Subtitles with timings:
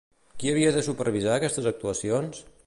[0.43, 2.43] Qui havia de supervisar aquestes actuacions?